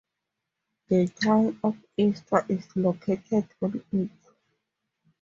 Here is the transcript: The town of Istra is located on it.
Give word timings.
The 0.87 1.09
town 1.09 1.59
of 1.63 1.77
Istra 1.95 2.43
is 2.49 2.75
located 2.75 3.47
on 3.61 3.83
it. 3.91 4.09